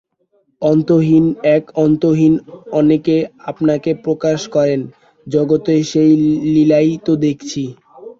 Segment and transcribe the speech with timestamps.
[0.61, 2.33] অন্তহীন-এক অন্তহীন
[2.71, 3.15] অনেকে
[3.45, 4.81] আপনাকে প্রকাশ করেন–
[5.27, 6.11] জগতে সেই
[6.53, 7.63] লীলাই তো দেখছি।